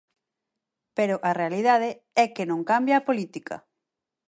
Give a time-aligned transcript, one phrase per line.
[0.97, 1.89] Pero a realidade
[2.23, 3.55] é que non cambia a política.